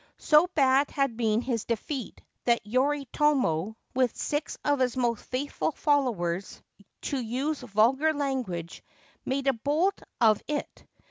So 0.17 0.47
bad 0.55 0.89
had 0.89 1.15
been 1.15 1.41
his 1.41 1.65
defeat 1.65 2.21
that 2.45 2.65
Yoritomo, 2.65 3.75
with 3.93 4.15
six 4.17 4.57
of 4.65 4.79
his 4.79 4.97
most 4.97 5.23
faithful 5.25 5.71
followers, 5.73 6.59
to 7.01 7.19
use 7.21 7.61
vulgar 7.61 8.11
language, 8.11 8.83
made 9.25 9.45
a 9.45 9.53
bolt 9.53 10.01
of 10.19 10.41
it. 10.47 10.87